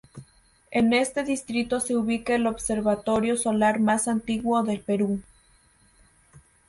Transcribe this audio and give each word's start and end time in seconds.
En 0.71 0.93
este 0.93 1.23
distrito 1.23 1.79
se 1.79 1.95
ubica 1.95 2.33
el 2.33 2.47
observatorio 2.47 3.37
solar 3.37 3.79
más 3.79 4.07
antiguo 4.07 4.63
del 4.63 4.79
Perú. 4.79 5.21